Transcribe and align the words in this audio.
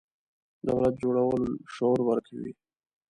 دولت 0.67 0.93
جوړولو 1.03 1.47
شعور 1.73 1.99
ورکوي. 2.05 2.51